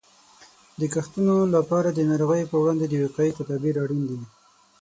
د 0.79 0.81
کښتونو 0.93 1.35
لپاره 1.55 1.89
د 1.91 1.99
ناروغیو 2.09 2.51
په 2.51 2.57
وړاندې 2.61 2.85
د 2.87 2.93
وقایې 3.05 3.35
تدابیر 3.39 3.75
اړین 3.83 4.03
دي. 4.09 4.19